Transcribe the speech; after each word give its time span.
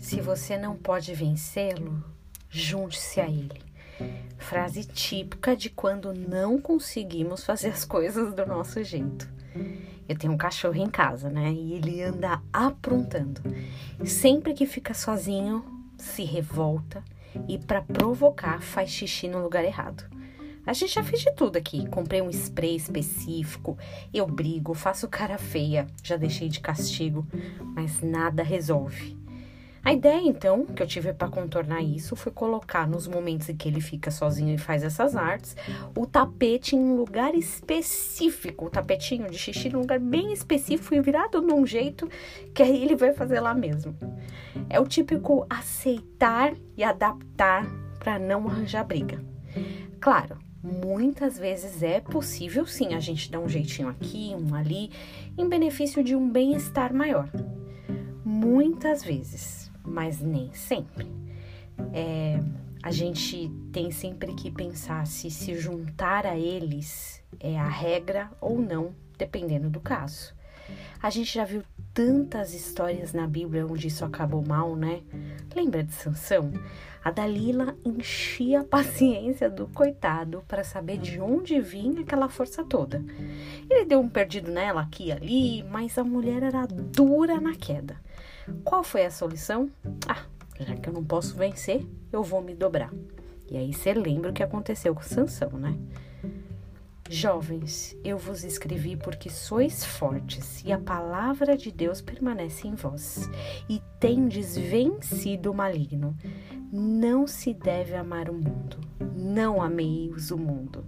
Se 0.00 0.18
você 0.20 0.56
não 0.56 0.74
pode 0.74 1.14
vencê-lo, 1.14 2.02
junte-se 2.48 3.20
a 3.20 3.28
ele. 3.28 3.62
Frase 4.38 4.84
típica 4.84 5.54
de 5.54 5.68
quando 5.68 6.14
não 6.14 6.58
conseguimos 6.58 7.44
fazer 7.44 7.68
as 7.68 7.84
coisas 7.84 8.34
do 8.34 8.46
nosso 8.46 8.82
jeito. 8.82 9.28
Eu 10.08 10.16
tenho 10.16 10.32
um 10.32 10.38
cachorro 10.38 10.76
em 10.76 10.88
casa, 10.88 11.28
né? 11.28 11.52
E 11.52 11.74
ele 11.74 12.02
anda 12.02 12.42
aprontando. 12.50 13.42
Sempre 14.04 14.54
que 14.54 14.66
fica 14.66 14.94
sozinho, 14.94 15.64
se 15.98 16.24
revolta 16.24 17.04
e, 17.46 17.58
para 17.58 17.82
provocar, 17.82 18.60
faz 18.62 18.90
xixi 18.90 19.28
no 19.28 19.42
lugar 19.42 19.64
errado. 19.64 20.04
A 20.66 20.72
gente 20.72 20.94
já 20.94 21.04
fez 21.04 21.20
de 21.20 21.32
tudo 21.32 21.56
aqui. 21.56 21.86
Comprei 21.88 22.22
um 22.22 22.30
spray 22.30 22.74
específico, 22.74 23.76
eu 24.12 24.26
brigo, 24.26 24.72
faço 24.72 25.08
cara 25.08 25.36
feia, 25.36 25.86
já 26.02 26.16
deixei 26.16 26.48
de 26.48 26.60
castigo, 26.60 27.26
mas 27.74 28.00
nada 28.00 28.42
resolve. 28.42 29.19
A 29.82 29.94
ideia, 29.94 30.20
então, 30.20 30.66
que 30.66 30.82
eu 30.82 30.86
tive 30.86 31.12
para 31.14 31.28
contornar 31.28 31.82
isso 31.82 32.14
foi 32.14 32.30
colocar 32.30 32.86
nos 32.86 33.08
momentos 33.08 33.48
em 33.48 33.56
que 33.56 33.66
ele 33.66 33.80
fica 33.80 34.10
sozinho 34.10 34.54
e 34.54 34.58
faz 34.58 34.82
essas 34.82 35.16
artes, 35.16 35.56
o 35.96 36.06
tapete 36.06 36.76
em 36.76 36.78
um 36.78 36.96
lugar 36.96 37.34
específico, 37.34 38.66
o 38.66 38.70
tapetinho 38.70 39.30
de 39.30 39.38
xixi 39.38 39.70
num 39.70 39.80
lugar 39.80 39.98
bem 39.98 40.34
específico 40.34 40.94
e 40.94 41.00
virado 41.00 41.40
num 41.40 41.64
jeito 41.64 42.08
que 42.54 42.62
aí 42.62 42.82
ele 42.82 42.94
vai 42.94 43.14
fazer 43.14 43.40
lá 43.40 43.54
mesmo. 43.54 43.96
É 44.68 44.78
o 44.78 44.86
típico 44.86 45.46
aceitar 45.48 46.52
e 46.76 46.84
adaptar 46.84 47.66
para 47.98 48.18
não 48.18 48.48
arranjar 48.48 48.84
briga. 48.84 49.24
Claro, 49.98 50.38
muitas 50.62 51.38
vezes 51.38 51.82
é 51.82 52.00
possível 52.00 52.66
sim 52.66 52.92
a 52.94 53.00
gente 53.00 53.30
dar 53.30 53.40
um 53.40 53.48
jeitinho 53.48 53.88
aqui, 53.88 54.34
um 54.36 54.54
ali, 54.54 54.90
em 55.38 55.48
benefício 55.48 56.04
de 56.04 56.14
um 56.14 56.28
bem-estar 56.28 56.94
maior. 56.94 57.30
Muitas 58.24 59.02
vezes 59.02 59.59
mas 59.84 60.20
nem 60.20 60.52
sempre. 60.52 61.06
É, 61.92 62.40
a 62.82 62.90
gente 62.90 63.50
tem 63.72 63.90
sempre 63.90 64.34
que 64.34 64.50
pensar 64.50 65.06
se 65.06 65.30
se 65.30 65.54
juntar 65.54 66.26
a 66.26 66.36
eles 66.36 67.22
é 67.38 67.58
a 67.58 67.68
regra 67.68 68.30
ou 68.40 68.58
não, 68.58 68.94
dependendo 69.18 69.68
do 69.68 69.80
caso. 69.80 70.34
A 71.02 71.10
gente 71.10 71.32
já 71.32 71.44
viu 71.44 71.62
tantas 71.92 72.54
histórias 72.54 73.12
na 73.12 73.26
Bíblia 73.26 73.66
onde 73.66 73.88
isso 73.88 74.04
acabou 74.04 74.44
mal, 74.46 74.76
né? 74.76 75.02
Lembra 75.54 75.82
de 75.82 75.92
Sansão? 75.92 76.52
A 77.02 77.10
Dalila 77.10 77.76
enchia 77.84 78.60
a 78.60 78.64
paciência 78.64 79.48
do 79.48 79.66
coitado 79.68 80.44
para 80.46 80.62
saber 80.62 80.98
de 80.98 81.20
onde 81.20 81.60
vinha 81.60 82.02
aquela 82.02 82.28
força 82.28 82.62
toda. 82.62 83.02
Ele 83.70 83.86
deu 83.86 84.00
um 84.00 84.08
perdido 84.08 84.50
nela 84.50 84.82
aqui 84.82 85.06
e 85.06 85.12
ali, 85.12 85.62
mas 85.64 85.96
a 85.96 86.04
mulher 86.04 86.42
era 86.42 86.66
dura 86.66 87.40
na 87.40 87.54
queda. 87.54 87.96
Qual 88.64 88.82
foi 88.82 89.06
a 89.06 89.10
solução? 89.10 89.70
Ah, 90.06 90.24
já 90.58 90.76
que 90.76 90.88
eu 90.88 90.92
não 90.92 91.04
posso 91.04 91.36
vencer, 91.36 91.86
eu 92.12 92.22
vou 92.22 92.42
me 92.42 92.54
dobrar. 92.54 92.92
E 93.50 93.56
aí 93.56 93.72
você 93.72 93.94
lembra 93.94 94.30
o 94.30 94.34
que 94.34 94.42
aconteceu 94.42 94.94
com 94.94 95.02
Sansão, 95.02 95.50
né? 95.52 95.76
Jovens, 97.12 97.96
eu 98.04 98.16
vos 98.16 98.44
escrevi 98.44 98.96
porque 98.96 99.28
sois 99.28 99.84
fortes 99.84 100.62
e 100.64 100.70
a 100.70 100.78
palavra 100.78 101.56
de 101.56 101.72
Deus 101.72 102.00
permanece 102.00 102.68
em 102.68 102.76
vós 102.76 103.28
e 103.68 103.82
tendes 103.98 104.56
vencido 104.56 105.50
o 105.50 105.54
maligno. 105.54 106.16
Não 106.72 107.26
se 107.26 107.52
deve 107.52 107.96
amar 107.96 108.30
o 108.30 108.32
mundo, 108.32 108.78
não 109.16 109.60
ameis 109.60 110.30
o 110.30 110.38
mundo. 110.38 110.84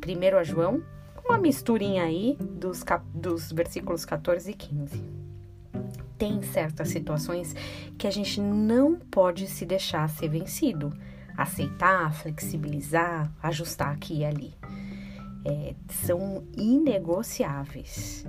Primeiro 0.00 0.38
a 0.38 0.44
João, 0.44 0.84
uma 1.24 1.36
misturinha 1.36 2.04
aí 2.04 2.38
dos, 2.40 2.84
dos 3.12 3.50
versículos 3.50 4.04
14 4.04 4.52
e 4.52 4.54
15 4.54 5.04
tem 6.16 6.42
certas 6.42 6.90
situações 6.90 7.56
que 7.98 8.06
a 8.06 8.10
gente 8.10 8.40
não 8.40 8.94
pode 8.94 9.48
se 9.48 9.64
deixar 9.64 10.06
ser 10.10 10.28
vencido, 10.28 10.92
aceitar, 11.36 12.12
flexibilizar, 12.12 13.32
ajustar 13.42 13.90
aqui 13.90 14.18
e 14.18 14.24
ali. 14.24 14.59
É, 15.44 15.74
são 15.88 16.44
inegociáveis. 16.56 18.26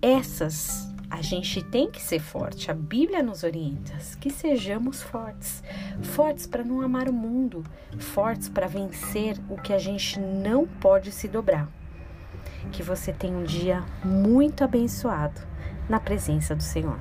Essas 0.00 0.94
a 1.10 1.22
gente 1.22 1.62
tem 1.62 1.90
que 1.90 2.02
ser 2.02 2.18
forte. 2.18 2.70
A 2.70 2.74
Bíblia 2.74 3.22
nos 3.22 3.42
orienta 3.42 3.94
que 4.20 4.28
sejamos 4.28 5.02
fortes, 5.02 5.62
fortes 6.02 6.46
para 6.46 6.64
não 6.64 6.80
amar 6.80 7.08
o 7.08 7.12
mundo, 7.12 7.64
fortes 7.98 8.48
para 8.48 8.66
vencer 8.66 9.38
o 9.48 9.56
que 9.56 9.72
a 9.72 9.78
gente 9.78 10.18
não 10.18 10.66
pode 10.66 11.12
se 11.12 11.28
dobrar. 11.28 11.68
Que 12.72 12.82
você 12.82 13.12
tenha 13.12 13.36
um 13.36 13.44
dia 13.44 13.84
muito 14.04 14.64
abençoado 14.64 15.40
na 15.88 16.00
presença 16.00 16.54
do 16.54 16.62
Senhor. 16.62 16.98